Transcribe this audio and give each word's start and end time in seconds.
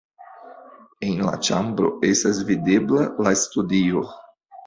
En 1.07 1.19
la 1.25 1.33
ĉambro 1.47 1.91
estas 2.09 2.41
videbla 2.49 3.05
la 3.27 3.37
studio. 3.45 4.05